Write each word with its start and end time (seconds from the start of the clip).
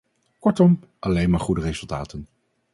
Kortom, 0.39 0.79
alleen 0.99 1.29
maar 1.29 1.39
goede 1.39 1.61
resultaten. 1.61 2.27